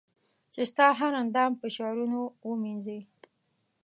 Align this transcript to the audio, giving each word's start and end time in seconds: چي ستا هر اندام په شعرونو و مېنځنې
چي 0.53 0.61
ستا 0.71 0.85
هر 0.99 1.13
اندام 1.21 1.51
په 1.61 1.67
شعرونو 1.75 2.21
و 2.45 2.49
مېنځنې 2.61 3.01